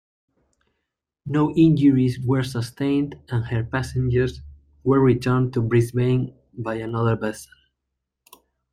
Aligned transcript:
No 1.27 1.51
injuries 1.51 2.19
were 2.25 2.41
sustained, 2.41 3.19
and 3.29 3.45
her 3.45 3.63
passengers 3.63 4.41
were 4.83 4.99
returned 4.99 5.53
to 5.53 5.61
Brisbane 5.61 6.35
by 6.57 6.77
another 6.77 7.15
vessel. 7.15 7.51